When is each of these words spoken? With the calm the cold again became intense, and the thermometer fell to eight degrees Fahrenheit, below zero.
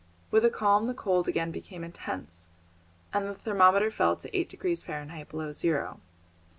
With 0.31 0.41
the 0.41 0.49
calm 0.49 0.87
the 0.87 0.95
cold 0.95 1.27
again 1.27 1.51
became 1.51 1.83
intense, 1.83 2.47
and 3.13 3.27
the 3.27 3.35
thermometer 3.35 3.91
fell 3.91 4.15
to 4.15 4.35
eight 4.35 4.49
degrees 4.49 4.83
Fahrenheit, 4.83 5.29
below 5.29 5.51
zero. 5.51 5.99